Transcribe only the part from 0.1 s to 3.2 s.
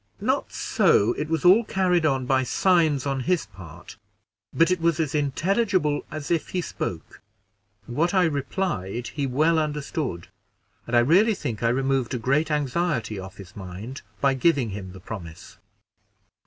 "Not so; it was all carried on by signs on